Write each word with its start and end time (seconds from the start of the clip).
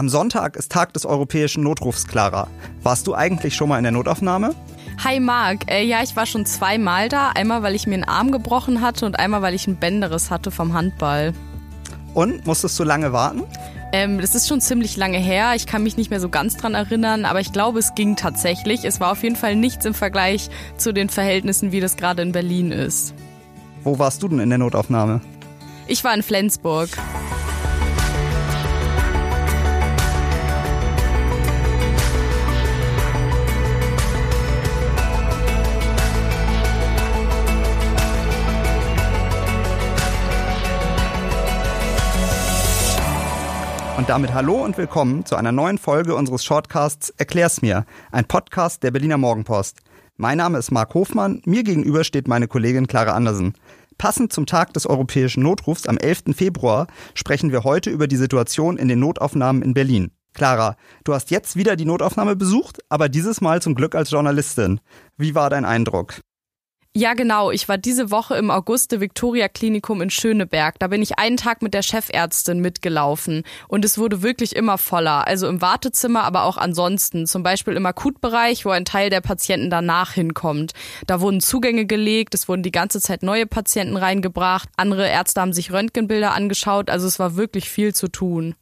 Am 0.00 0.08
Sonntag 0.08 0.56
ist 0.56 0.72
Tag 0.72 0.94
des 0.94 1.04
europäischen 1.04 1.62
Notrufs, 1.62 2.06
Clara. 2.06 2.48
Warst 2.82 3.06
du 3.06 3.14
eigentlich 3.14 3.54
schon 3.54 3.68
mal 3.68 3.76
in 3.76 3.82
der 3.82 3.92
Notaufnahme? 3.92 4.54
Hi 5.04 5.20
Marc, 5.20 5.70
äh, 5.70 5.84
ja, 5.84 6.02
ich 6.02 6.16
war 6.16 6.24
schon 6.24 6.46
zweimal 6.46 7.10
da. 7.10 7.32
Einmal, 7.34 7.62
weil 7.62 7.74
ich 7.74 7.86
mir 7.86 7.96
einen 7.96 8.04
Arm 8.04 8.32
gebrochen 8.32 8.80
hatte 8.80 9.04
und 9.04 9.18
einmal, 9.18 9.42
weil 9.42 9.52
ich 9.52 9.66
ein 9.66 9.76
Bänderriss 9.76 10.30
hatte 10.30 10.50
vom 10.50 10.72
Handball. 10.72 11.34
Und 12.14 12.46
musstest 12.46 12.78
du 12.78 12.84
lange 12.84 13.12
warten? 13.12 13.42
Ähm, 13.92 14.22
das 14.22 14.34
ist 14.34 14.48
schon 14.48 14.62
ziemlich 14.62 14.96
lange 14.96 15.18
her. 15.18 15.52
Ich 15.54 15.66
kann 15.66 15.82
mich 15.82 15.98
nicht 15.98 16.08
mehr 16.08 16.20
so 16.20 16.30
ganz 16.30 16.56
dran 16.56 16.72
erinnern, 16.72 17.26
aber 17.26 17.40
ich 17.40 17.52
glaube, 17.52 17.78
es 17.78 17.94
ging 17.94 18.16
tatsächlich. 18.16 18.86
Es 18.86 19.00
war 19.00 19.12
auf 19.12 19.22
jeden 19.22 19.36
Fall 19.36 19.54
nichts 19.54 19.84
im 19.84 19.92
Vergleich 19.92 20.48
zu 20.78 20.94
den 20.94 21.10
Verhältnissen, 21.10 21.72
wie 21.72 21.80
das 21.80 21.96
gerade 21.96 22.22
in 22.22 22.32
Berlin 22.32 22.72
ist. 22.72 23.12
Wo 23.84 23.98
warst 23.98 24.22
du 24.22 24.28
denn 24.28 24.38
in 24.38 24.48
der 24.48 24.56
Notaufnahme? 24.60 25.20
Ich 25.88 26.04
war 26.04 26.14
in 26.14 26.22
Flensburg. 26.22 26.88
Damit 44.10 44.34
hallo 44.34 44.64
und 44.64 44.76
willkommen 44.76 45.24
zu 45.24 45.36
einer 45.36 45.52
neuen 45.52 45.78
Folge 45.78 46.16
unseres 46.16 46.42
Shortcasts 46.42 47.10
Erklär's 47.10 47.62
mir, 47.62 47.86
ein 48.10 48.24
Podcast 48.24 48.82
der 48.82 48.90
Berliner 48.90 49.18
Morgenpost. 49.18 49.78
Mein 50.16 50.38
Name 50.38 50.58
ist 50.58 50.72
Marc 50.72 50.94
Hofmann, 50.94 51.42
mir 51.44 51.62
gegenüber 51.62 52.02
steht 52.02 52.26
meine 52.26 52.48
Kollegin 52.48 52.88
Clara 52.88 53.12
Andersen. 53.12 53.54
Passend 53.98 54.32
zum 54.32 54.46
Tag 54.46 54.72
des 54.72 54.88
europäischen 54.88 55.44
Notrufs 55.44 55.86
am 55.86 55.96
11. 55.96 56.34
Februar 56.34 56.88
sprechen 57.14 57.52
wir 57.52 57.62
heute 57.62 57.90
über 57.90 58.08
die 58.08 58.16
Situation 58.16 58.78
in 58.78 58.88
den 58.88 58.98
Notaufnahmen 58.98 59.62
in 59.62 59.74
Berlin. 59.74 60.10
Clara, 60.34 60.74
du 61.04 61.14
hast 61.14 61.30
jetzt 61.30 61.54
wieder 61.54 61.76
die 61.76 61.84
Notaufnahme 61.84 62.34
besucht, 62.34 62.80
aber 62.88 63.08
dieses 63.08 63.40
Mal 63.40 63.62
zum 63.62 63.76
Glück 63.76 63.94
als 63.94 64.10
Journalistin. 64.10 64.80
Wie 65.18 65.36
war 65.36 65.50
dein 65.50 65.64
Eindruck? 65.64 66.20
Ja, 66.96 67.14
genau. 67.14 67.52
Ich 67.52 67.68
war 67.68 67.78
diese 67.78 68.10
Woche 68.10 68.34
im 68.34 68.50
Auguste 68.50 69.00
Victoria 69.00 69.46
Klinikum 69.46 70.02
in 70.02 70.10
Schöneberg. 70.10 70.76
Da 70.80 70.88
bin 70.88 71.02
ich 71.02 71.20
einen 71.20 71.36
Tag 71.36 71.62
mit 71.62 71.72
der 71.72 71.82
Chefärztin 71.82 72.58
mitgelaufen. 72.58 73.44
Und 73.68 73.84
es 73.84 73.96
wurde 73.96 74.22
wirklich 74.22 74.56
immer 74.56 74.76
voller. 74.76 75.24
Also 75.28 75.46
im 75.46 75.62
Wartezimmer, 75.62 76.24
aber 76.24 76.42
auch 76.42 76.56
ansonsten. 76.56 77.28
Zum 77.28 77.44
Beispiel 77.44 77.74
im 77.74 77.86
Akutbereich, 77.86 78.64
wo 78.64 78.70
ein 78.70 78.84
Teil 78.84 79.08
der 79.08 79.20
Patienten 79.20 79.70
danach 79.70 80.14
hinkommt. 80.14 80.72
Da 81.06 81.20
wurden 81.20 81.40
Zugänge 81.40 81.86
gelegt. 81.86 82.34
Es 82.34 82.48
wurden 82.48 82.64
die 82.64 82.72
ganze 82.72 83.00
Zeit 83.00 83.22
neue 83.22 83.46
Patienten 83.46 83.96
reingebracht. 83.96 84.68
Andere 84.76 85.08
Ärzte 85.08 85.42
haben 85.42 85.52
sich 85.52 85.70
Röntgenbilder 85.70 86.32
angeschaut. 86.34 86.90
Also 86.90 87.06
es 87.06 87.20
war 87.20 87.36
wirklich 87.36 87.70
viel 87.70 87.94
zu 87.94 88.08
tun. 88.08 88.56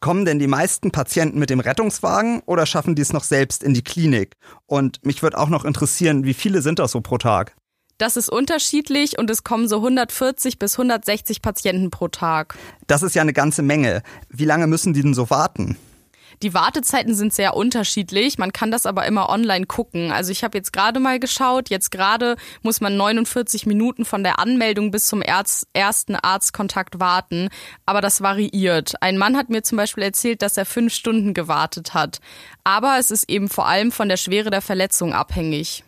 Kommen 0.00 0.24
denn 0.24 0.38
die 0.38 0.46
meisten 0.46 0.92
Patienten 0.92 1.38
mit 1.38 1.50
dem 1.50 1.60
Rettungswagen 1.60 2.40
oder 2.46 2.64
schaffen 2.64 2.94
die 2.94 3.02
es 3.02 3.12
noch 3.12 3.22
selbst 3.22 3.62
in 3.62 3.74
die 3.74 3.84
Klinik? 3.84 4.36
Und 4.64 5.04
mich 5.04 5.22
würde 5.22 5.36
auch 5.36 5.50
noch 5.50 5.66
interessieren, 5.66 6.24
wie 6.24 6.32
viele 6.32 6.62
sind 6.62 6.78
das 6.78 6.92
so 6.92 7.02
pro 7.02 7.18
Tag? 7.18 7.54
Das 7.98 8.16
ist 8.16 8.30
unterschiedlich 8.30 9.18
und 9.18 9.28
es 9.28 9.44
kommen 9.44 9.68
so 9.68 9.76
140 9.76 10.58
bis 10.58 10.78
160 10.78 11.42
Patienten 11.42 11.90
pro 11.90 12.08
Tag. 12.08 12.56
Das 12.86 13.02
ist 13.02 13.14
ja 13.14 13.20
eine 13.20 13.34
ganze 13.34 13.60
Menge. 13.60 14.02
Wie 14.30 14.46
lange 14.46 14.66
müssen 14.66 14.94
die 14.94 15.02
denn 15.02 15.12
so 15.12 15.28
warten? 15.28 15.76
Die 16.42 16.54
Wartezeiten 16.54 17.14
sind 17.14 17.32
sehr 17.32 17.54
unterschiedlich. 17.56 18.38
Man 18.38 18.52
kann 18.52 18.70
das 18.70 18.86
aber 18.86 19.06
immer 19.06 19.28
online 19.28 19.66
gucken. 19.66 20.12
Also 20.12 20.32
ich 20.32 20.44
habe 20.44 20.56
jetzt 20.56 20.72
gerade 20.72 21.00
mal 21.00 21.18
geschaut. 21.18 21.70
Jetzt 21.70 21.90
gerade 21.90 22.36
muss 22.62 22.80
man 22.80 22.96
49 22.96 23.66
Minuten 23.66 24.04
von 24.04 24.22
der 24.22 24.38
Anmeldung 24.38 24.90
bis 24.90 25.06
zum 25.06 25.22
Erz 25.22 25.66
ersten 25.72 26.16
Arztkontakt 26.16 27.00
warten. 27.00 27.48
Aber 27.86 28.00
das 28.00 28.20
variiert. 28.20 28.94
Ein 29.00 29.18
Mann 29.18 29.36
hat 29.36 29.50
mir 29.50 29.62
zum 29.62 29.76
Beispiel 29.76 30.04
erzählt, 30.04 30.42
dass 30.42 30.56
er 30.56 30.66
fünf 30.66 30.94
Stunden 30.94 31.34
gewartet 31.34 31.94
hat. 31.94 32.20
Aber 32.64 32.98
es 32.98 33.10
ist 33.10 33.28
eben 33.28 33.48
vor 33.48 33.66
allem 33.66 33.92
von 33.92 34.08
der 34.08 34.16
Schwere 34.16 34.50
der 34.50 34.62
Verletzung 34.62 35.12
abhängig 35.12 35.84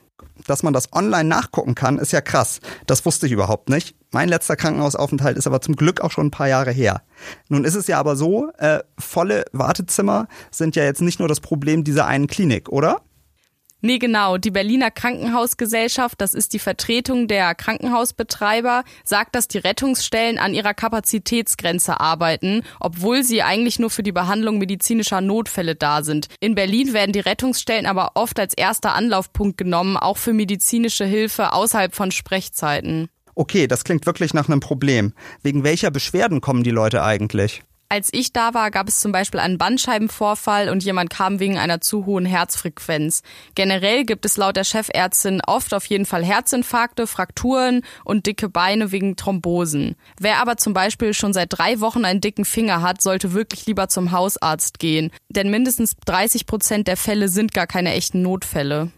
dass 0.46 0.62
man 0.62 0.72
das 0.72 0.92
online 0.92 1.28
nachgucken 1.28 1.74
kann, 1.74 1.98
ist 1.98 2.12
ja 2.12 2.20
krass. 2.20 2.60
Das 2.86 3.04
wusste 3.04 3.26
ich 3.26 3.32
überhaupt 3.32 3.68
nicht. 3.68 3.94
Mein 4.10 4.28
letzter 4.28 4.56
Krankenhausaufenthalt 4.56 5.36
ist 5.36 5.46
aber 5.46 5.60
zum 5.60 5.76
Glück 5.76 6.00
auch 6.00 6.10
schon 6.10 6.26
ein 6.26 6.30
paar 6.30 6.48
Jahre 6.48 6.70
her. 6.70 7.02
Nun 7.48 7.64
ist 7.64 7.74
es 7.74 7.86
ja 7.86 7.98
aber 7.98 8.16
so, 8.16 8.50
äh, 8.58 8.80
volle 8.98 9.44
Wartezimmer 9.52 10.28
sind 10.50 10.76
ja 10.76 10.84
jetzt 10.84 11.00
nicht 11.00 11.18
nur 11.18 11.28
das 11.28 11.40
Problem 11.40 11.84
dieser 11.84 12.06
einen 12.06 12.26
Klinik, 12.26 12.68
oder? 12.68 13.00
Nee, 13.84 13.98
genau. 13.98 14.38
Die 14.38 14.52
Berliner 14.52 14.92
Krankenhausgesellschaft, 14.92 16.20
das 16.20 16.34
ist 16.34 16.52
die 16.52 16.60
Vertretung 16.60 17.26
der 17.26 17.52
Krankenhausbetreiber, 17.56 18.84
sagt, 19.02 19.34
dass 19.34 19.48
die 19.48 19.58
Rettungsstellen 19.58 20.38
an 20.38 20.54
ihrer 20.54 20.72
Kapazitätsgrenze 20.72 21.98
arbeiten, 21.98 22.62
obwohl 22.78 23.24
sie 23.24 23.42
eigentlich 23.42 23.80
nur 23.80 23.90
für 23.90 24.04
die 24.04 24.12
Behandlung 24.12 24.58
medizinischer 24.58 25.20
Notfälle 25.20 25.74
da 25.74 26.04
sind. 26.04 26.28
In 26.38 26.54
Berlin 26.54 26.92
werden 26.92 27.12
die 27.12 27.18
Rettungsstellen 27.18 27.86
aber 27.86 28.12
oft 28.14 28.38
als 28.38 28.54
erster 28.54 28.94
Anlaufpunkt 28.94 29.58
genommen, 29.58 29.96
auch 29.96 30.16
für 30.16 30.32
medizinische 30.32 31.04
Hilfe 31.04 31.52
außerhalb 31.52 31.92
von 31.92 32.12
Sprechzeiten. 32.12 33.08
Okay, 33.34 33.66
das 33.66 33.82
klingt 33.82 34.06
wirklich 34.06 34.32
nach 34.32 34.48
einem 34.48 34.60
Problem. 34.60 35.12
Wegen 35.42 35.64
welcher 35.64 35.90
Beschwerden 35.90 36.40
kommen 36.40 36.62
die 36.62 36.70
Leute 36.70 37.02
eigentlich? 37.02 37.64
Als 37.92 38.08
ich 38.10 38.32
da 38.32 38.54
war, 38.54 38.70
gab 38.70 38.88
es 38.88 39.00
zum 39.00 39.12
Beispiel 39.12 39.38
einen 39.38 39.58
Bandscheibenvorfall 39.58 40.70
und 40.70 40.82
jemand 40.82 41.10
kam 41.10 41.40
wegen 41.40 41.58
einer 41.58 41.82
zu 41.82 42.06
hohen 42.06 42.24
Herzfrequenz. 42.24 43.20
Generell 43.54 44.06
gibt 44.06 44.24
es 44.24 44.38
laut 44.38 44.56
der 44.56 44.64
Chefärztin 44.64 45.42
oft 45.46 45.74
auf 45.74 45.84
jeden 45.84 46.06
Fall 46.06 46.24
Herzinfarkte, 46.24 47.06
Frakturen 47.06 47.82
und 48.06 48.24
dicke 48.24 48.48
Beine 48.48 48.92
wegen 48.92 49.16
Thrombosen. 49.16 49.96
Wer 50.18 50.40
aber 50.40 50.56
zum 50.56 50.72
Beispiel 50.72 51.12
schon 51.12 51.34
seit 51.34 51.48
drei 51.50 51.80
Wochen 51.80 52.06
einen 52.06 52.22
dicken 52.22 52.46
Finger 52.46 52.80
hat, 52.80 53.02
sollte 53.02 53.34
wirklich 53.34 53.66
lieber 53.66 53.88
zum 53.88 54.10
Hausarzt 54.10 54.78
gehen. 54.78 55.10
Denn 55.28 55.50
mindestens 55.50 55.94
30 56.06 56.46
Prozent 56.46 56.88
der 56.88 56.96
Fälle 56.96 57.28
sind 57.28 57.52
gar 57.52 57.66
keine 57.66 57.92
echten 57.92 58.22
Notfälle. 58.22 58.90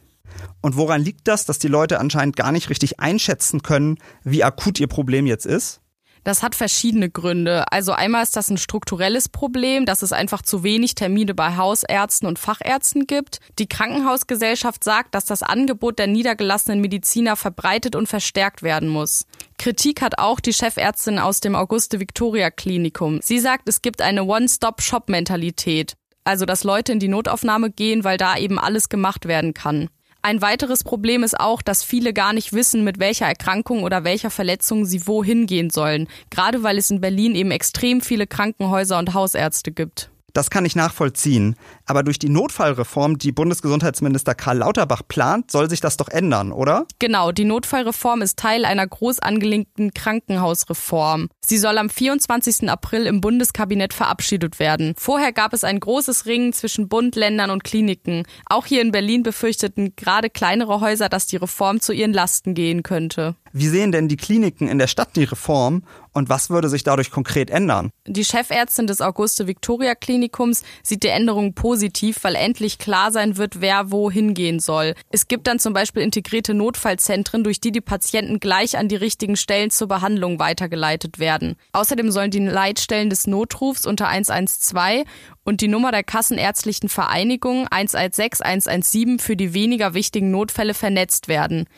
Und 0.61 0.77
woran 0.77 1.03
liegt 1.03 1.27
das, 1.27 1.47
dass 1.47 1.59
die 1.59 1.67
Leute 1.67 1.99
anscheinend 1.99 2.37
gar 2.37 2.53
nicht 2.53 2.71
richtig 2.71 3.01
einschätzen 3.01 3.63
können, 3.63 3.99
wie 4.23 4.45
akut 4.45 4.79
ihr 4.79 4.87
Problem 4.87 5.27
jetzt 5.27 5.47
ist? 5.47 5.81
Das 6.25 6.43
hat 6.43 6.55
verschiedene 6.55 7.11
Gründe. 7.11 7.71
Also 7.71 7.93
einmal 7.93 8.23
ist 8.23 8.35
das 8.35 8.51
ein 8.51 8.57
strukturelles 8.57 9.29
Problem, 9.29 9.85
dass 9.85 10.03
es 10.03 10.13
einfach 10.13 10.41
zu 10.41 10.65
wenig 10.65 10.95
Termine 10.95 11.35
bei 11.35 11.57
Hausärzten 11.57 12.27
und 12.27 12.39
Fachärzten 12.39 13.07
gibt. 13.07 13.41
Die 13.59 13.69
Krankenhausgesellschaft 13.69 14.83
sagt, 14.83 15.15
dass 15.15 15.27
das 15.27 15.43
Angebot 15.43 15.99
der 15.99 16.07
niedergelassenen 16.07 16.81
Mediziner 16.81 17.37
verbreitet 17.37 17.95
und 17.95 18.09
verstärkt 18.09 18.63
werden 18.63 18.89
muss. 18.89 19.27
Kritik 19.59 20.01
hat 20.01 20.19
auch 20.19 20.41
die 20.41 20.55
Chefärztin 20.55 21.19
aus 21.19 21.41
dem 21.41 21.55
Auguste 21.55 22.01
Victoria 22.01 22.51
Klinikum. 22.51 23.21
Sie 23.23 23.39
sagt, 23.39 23.69
es 23.69 23.83
gibt 23.83 24.01
eine 24.01 24.25
One-Stop-Shop-Mentalität. 24.25 25.95
Also, 26.25 26.47
dass 26.47 26.65
Leute 26.65 26.93
in 26.93 27.01
die 27.01 27.09
Notaufnahme 27.09 27.71
gehen, 27.71 28.03
weil 28.03 28.17
da 28.17 28.39
eben 28.39 28.59
alles 28.59 28.89
gemacht 28.89 29.27
werden 29.27 29.53
kann. 29.53 29.91
Ein 30.27 30.41
weiteres 30.41 30.85
Problem 30.85 31.23
ist 31.23 31.39
auch, 31.39 31.61
dass 31.61 31.85
viele 31.85 32.15
gar 32.15 32.33
nicht 32.33 32.55
wissen, 32.55 32.83
mit 32.83 32.99
welcher 32.99 33.27
Erkrankung 33.27 33.83
oder 33.83 34.05
welcher 34.05 34.31
Verletzung 34.31 34.87
sie 34.87 35.07
wohin 35.07 35.45
gehen 35.45 35.69
sollen, 35.69 36.09
gerade 36.31 36.63
weil 36.63 36.79
es 36.79 36.91
in 36.91 37.03
Berlin 37.03 37.35
eben 37.35 37.51
extrem 37.51 38.01
viele 38.01 38.27
Krankenhäuser 38.27 38.99
und 38.99 39.13
Hausärzte 39.13 39.71
gibt. 39.71 40.09
Das 40.35 40.51
kann 40.51 40.65
ich 40.65 40.75
nachvollziehen. 40.75 41.55
Aber 41.87 42.03
durch 42.03 42.19
die 42.19 42.29
Notfallreform, 42.29 43.19
die 43.19 43.31
Bundesgesundheitsminister 43.31 44.35
Karl 44.35 44.59
Lauterbach 44.59 45.03
plant, 45.07 45.53
soll 45.53 45.71
sich 45.71 45.81
das 45.81 45.97
doch 45.97 46.09
ändern, 46.09 46.51
oder? 46.51 46.87
Genau, 46.99 47.31
die 47.31 47.45
Notfallreform 47.45 48.21
ist 48.21 48.37
Teil 48.37 48.65
einer 48.65 48.85
groß 48.87 49.21
angelegten 49.21 49.95
Krankenhausreform. 49.95 51.29
Sie 51.47 51.57
soll 51.57 51.79
am 51.79 51.89
24. 51.89 52.69
April 52.69 53.07
im 53.07 53.21
Bundeskabinett 53.21 53.95
verabschiedet 53.95 54.59
werden. 54.59 54.95
Vorher 54.99 55.33
gab 55.33 55.53
es 55.53 55.63
ein 55.63 55.79
großes 55.79 56.27
Ringen 56.27 56.53
zwischen 56.53 56.89
Bund, 56.89 57.15
Ländern 57.15 57.51
und 57.51 57.63
Kliniken. 57.63 58.25
Auch 58.47 58.67
hier 58.67 58.83
in 58.83 58.91
Berlin 58.91 59.23
befürchteten 59.23 59.95
gerade 59.95 60.31
kleinere 60.31 60.81
Häuser, 60.81 61.09
dass 61.09 61.29
die 61.29 61.37
Reform 61.37 61.81
zu 61.81 61.93
ihren 61.93 62.13
Lasten 62.13 62.55
gehen 62.55 62.83
könnte. 62.83 63.37
Wie 63.57 63.69
sehen 63.69 63.93
denn 63.93 64.09
die 64.09 64.17
Kliniken 64.17 64.67
in 64.67 64.79
der 64.79 64.89
Stadt 64.89 65.15
die 65.15 65.23
Reform 65.23 65.85
und 66.13 66.29
was 66.29 66.51
würde 66.51 66.69
sich 66.69 66.83
dadurch 66.83 67.13
konkret 67.13 67.51
ändern? 67.51 67.91
Die 68.05 68.25
Chefärztin 68.25 68.89
des 68.89 69.01
Auguste 69.01 69.47
Victoria 69.47 69.95
Klinikums 69.95 70.65
sieht 70.83 71.05
die 71.05 71.09
Änderungen 71.09 71.55
positiv, 71.55 72.25
weil 72.25 72.35
endlich 72.35 72.79
klar 72.79 73.13
sein 73.13 73.37
wird, 73.37 73.61
wer 73.61 73.93
wo 73.93 74.11
hingehen 74.11 74.59
soll. 74.59 74.95
Es 75.13 75.29
gibt 75.29 75.47
dann 75.47 75.61
zum 75.61 75.73
Beispiel 75.73 76.03
integrierte 76.03 76.53
Notfallzentren, 76.53 77.45
durch 77.45 77.61
die 77.61 77.71
die 77.71 77.81
Patienten 77.81 78.41
gleich 78.41 78.77
an 78.77 78.89
die 78.89 78.97
richtigen 78.97 79.37
Stellen 79.37 79.71
zur 79.71 79.87
Behandlung 79.87 80.41
weitergeleitet 80.41 81.21
werden. 81.21 81.55
Außerdem 81.71 82.11
sollen 82.11 82.33
die 82.33 82.45
Leitstellen 82.45 83.09
des 83.09 83.29
Notrufs 83.29 83.87
unter 83.87 84.09
112 84.09 85.05
und 85.45 85.61
die 85.61 85.69
Nummer 85.69 85.93
der 85.93 86.03
Kassenärztlichen 86.03 86.89
Vereinigung 86.89 87.69
116 87.69 88.45
117 88.45 89.21
für 89.21 89.37
die 89.37 89.55
weniger 89.55 89.95
wichtigen 89.95 90.33
Notfälle 90.33 90.75
vernetzt 90.75 91.29
werden. 91.29 91.69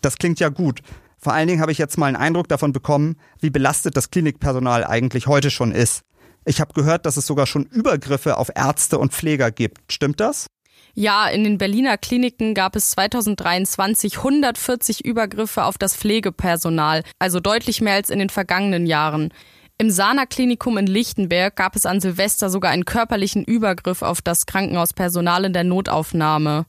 Das 0.00 0.16
klingt 0.16 0.40
ja 0.40 0.48
gut. 0.48 0.80
Vor 1.26 1.34
allen 1.34 1.48
Dingen 1.48 1.60
habe 1.60 1.72
ich 1.72 1.78
jetzt 1.78 1.98
mal 1.98 2.06
einen 2.06 2.14
Eindruck 2.14 2.46
davon 2.46 2.72
bekommen, 2.72 3.16
wie 3.40 3.50
belastet 3.50 3.96
das 3.96 4.10
Klinikpersonal 4.10 4.84
eigentlich 4.84 5.26
heute 5.26 5.50
schon 5.50 5.72
ist. 5.72 6.02
Ich 6.44 6.60
habe 6.60 6.72
gehört, 6.72 7.04
dass 7.04 7.16
es 7.16 7.26
sogar 7.26 7.46
schon 7.46 7.64
Übergriffe 7.64 8.36
auf 8.36 8.48
Ärzte 8.54 8.96
und 8.96 9.12
Pfleger 9.12 9.50
gibt. 9.50 9.92
Stimmt 9.92 10.20
das? 10.20 10.46
Ja, 10.94 11.26
in 11.26 11.42
den 11.42 11.58
Berliner 11.58 11.98
Kliniken 11.98 12.54
gab 12.54 12.76
es 12.76 12.90
2023 12.90 14.18
140 14.18 15.04
Übergriffe 15.04 15.64
auf 15.64 15.78
das 15.78 15.96
Pflegepersonal, 15.96 17.02
also 17.18 17.40
deutlich 17.40 17.80
mehr 17.80 17.94
als 17.94 18.10
in 18.10 18.20
den 18.20 18.30
vergangenen 18.30 18.86
Jahren. 18.86 19.34
Im 19.78 19.90
Sana-Klinikum 19.90 20.78
in 20.78 20.86
Lichtenberg 20.86 21.56
gab 21.56 21.74
es 21.74 21.86
an 21.86 22.00
Silvester 22.00 22.50
sogar 22.50 22.70
einen 22.70 22.84
körperlichen 22.84 23.42
Übergriff 23.42 24.02
auf 24.02 24.22
das 24.22 24.46
Krankenhauspersonal 24.46 25.44
in 25.44 25.52
der 25.52 25.64
Notaufnahme. 25.64 26.66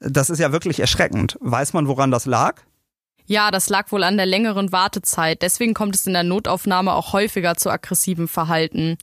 Das 0.00 0.30
ist 0.30 0.40
ja 0.40 0.50
wirklich 0.50 0.80
erschreckend. 0.80 1.38
Weiß 1.40 1.74
man, 1.74 1.86
woran 1.86 2.10
das 2.10 2.26
lag? 2.26 2.62
Ja, 3.30 3.52
das 3.52 3.68
lag 3.68 3.92
wohl 3.92 4.02
an 4.02 4.16
der 4.16 4.26
längeren 4.26 4.72
Wartezeit. 4.72 5.42
Deswegen 5.42 5.72
kommt 5.72 5.94
es 5.94 6.04
in 6.04 6.14
der 6.14 6.24
Notaufnahme 6.24 6.92
auch 6.92 7.12
häufiger 7.12 7.54
zu 7.54 7.70
aggressivem 7.70 8.26
Verhalten. 8.26 8.98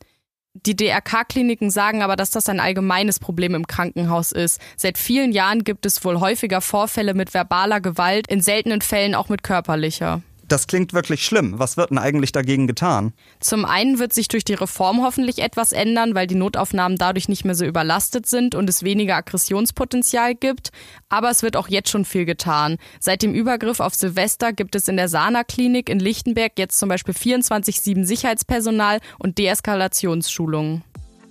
Die 0.54 0.76
DRK-Kliniken 0.76 1.72
sagen 1.72 2.02
aber, 2.02 2.18
dass 2.18 2.30
das 2.32 2.50
ein 2.50 2.60
allgemeines 2.60 3.20
Problem 3.20 3.56
im 3.56 3.68
Krankenhaus 3.68 4.34
ist. 4.34 4.60
Seit 4.76 4.98
vielen 4.98 5.32
Jahren 5.32 5.64
gibt 5.64 5.86
es 5.86 6.04
wohl 6.04 6.20
häufiger 6.20 6.60
Vorfälle 6.60 7.14
mit 7.14 7.34
verbaler 7.34 7.80
Gewalt, 7.80 8.28
in 8.28 8.42
seltenen 8.42 8.82
Fällen 8.82 9.16
auch 9.16 9.30
mit 9.30 9.44
körperlicher. 9.44 10.22
Das 10.48 10.68
klingt 10.68 10.94
wirklich 10.94 11.26
schlimm. 11.26 11.60
Was 11.60 11.76
wird 11.76 11.90
denn 11.90 11.98
eigentlich 11.98 12.32
dagegen 12.32 12.68
getan? 12.68 13.14
Zum 13.42 13.66
einen 13.66 14.00
wird 14.00 14.14
sich 14.14 14.30
durch 14.30 14.46
die 14.46 14.54
Reform 14.54 15.02
hoffentlich 15.04 15.40
etwas 15.40 15.74
ändern, 15.74 16.16
weil 16.16 16.26
die 16.26 16.36
Notaufnahmen 16.36 16.98
dadurch 16.98 17.28
nicht 17.28 17.44
mehr 17.44 17.56
so 17.56 17.66
überlastet 17.66 18.28
sind 18.28 18.56
und 18.56 18.70
es 18.70 18.84
weniger 18.84 19.18
Aggressionspotenzial 19.18 20.36
gibt. 20.36 20.70
Aber 21.10 21.30
es 21.30 21.44
wird 21.44 21.58
auch 21.58 21.68
jetzt 21.68 21.90
schon 21.90 22.06
viel 22.06 22.24
getan. 22.24 22.78
Seit 23.02 23.24
dem 23.24 23.34
Übergriff 23.34 23.82
auf 23.82 23.94
Silvester 23.94 24.54
gibt 24.54 24.76
es 24.76 24.88
in 24.88 24.96
der 24.96 25.10
Sana-Klinik 25.10 25.90
in 25.90 26.00
Lichtenberg 26.00 26.54
jetzt 26.58 26.80
zum 26.80 26.88
Beispiel 26.88 27.14
24-7 27.14 28.06
Sicherheitspersonal 28.06 29.00
und 29.20 29.38
Deeskalationsschulungen. 29.38 30.84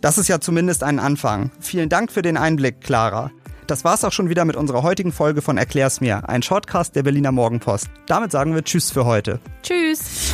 Das 0.02 0.18
ist 0.18 0.28
ja 0.28 0.40
zumindest 0.40 0.82
ein 0.82 0.98
Anfang. 0.98 1.50
Vielen 1.58 1.88
Dank 1.88 2.12
für 2.12 2.22
den 2.22 2.36
Einblick, 2.36 2.82
Clara. 2.82 3.30
Das 3.66 3.84
war's 3.84 4.04
auch 4.04 4.12
schon 4.12 4.28
wieder 4.28 4.44
mit 4.44 4.56
unserer 4.56 4.82
heutigen 4.82 5.12
Folge 5.12 5.42
von 5.42 5.58
Erklär's 5.58 6.00
mir, 6.00 6.28
ein 6.28 6.42
Shortcast 6.42 6.94
der 6.94 7.02
Berliner 7.02 7.32
Morgenpost. 7.32 7.88
Damit 8.06 8.30
sagen 8.30 8.54
wir 8.54 8.62
Tschüss 8.62 8.90
für 8.90 9.04
heute. 9.04 9.40
Tschüss. 9.62 10.32